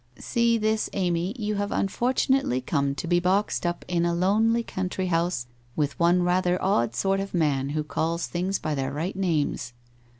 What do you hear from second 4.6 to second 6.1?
country house with